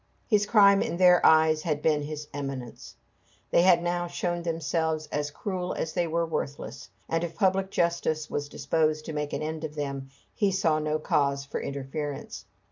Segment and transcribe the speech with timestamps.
[0.25, 2.95] His crime in their eyes had been his eminence.
[3.51, 8.27] They had now shown themselves as cruel as they were worthless; and if public justice
[8.27, 12.45] was disposed to make an end of them, he saw no cause for interference.